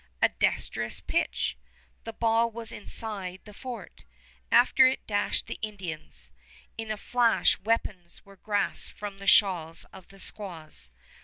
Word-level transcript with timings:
A 0.19 0.29
dexterous 0.29 0.99
pitch! 0.99 1.55
The 2.05 2.13
ball 2.13 2.49
was 2.49 2.71
inside 2.71 3.41
the 3.45 3.53
fort. 3.53 4.03
After 4.51 4.87
it 4.87 5.05
dashed 5.05 5.45
the 5.45 5.59
Indians. 5.61 6.31
In 6.75 6.89
a 6.89 6.97
flash 6.97 7.59
weapons 7.59 8.25
were 8.25 8.37
grasped 8.37 8.97
from 8.97 9.19
the 9.19 9.27
shawls 9.27 9.83
of 9.93 10.07
the 10.07 10.17
squaws. 10.19 10.89